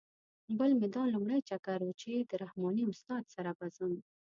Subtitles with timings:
[0.57, 3.93] بل مې دا لومړی چکر و چې د رحماني استاد سره به ځم.